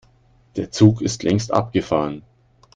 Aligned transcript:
Der 0.55 0.71
Zug 0.71 1.01
ist 1.03 1.21
längst 1.21 1.53
abgefahren. 1.53 2.23